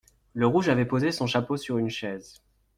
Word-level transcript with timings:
Lerouge 0.33 0.67
avait 0.69 0.87
posé 0.87 1.11
son 1.11 1.27
chapeau 1.27 1.57
sur 1.57 1.77
une 1.77 1.91
chaise. 1.91 2.41